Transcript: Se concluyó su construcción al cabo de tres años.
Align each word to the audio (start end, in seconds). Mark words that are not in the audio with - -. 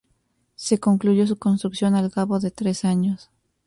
Se 0.55 0.79
concluyó 0.79 1.27
su 1.27 1.37
construcción 1.37 1.93
al 1.93 2.09
cabo 2.11 2.39
de 2.39 2.49
tres 2.49 2.85
años. 2.85 3.29